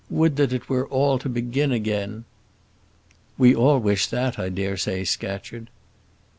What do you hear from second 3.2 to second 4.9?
"We all wish that, I dare